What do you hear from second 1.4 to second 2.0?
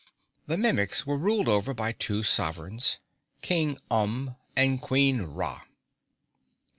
over by